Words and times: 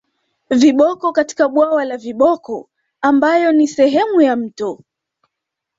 Viboko 0.49 1.11
katika 1.11 1.49
bwawa 1.49 1.85
la 1.85 1.97
viboko 1.97 2.69
ambayo 3.01 3.51
ni 3.51 3.67
sehemu 3.67 4.21
ya 4.21 4.35
mto 4.35 4.83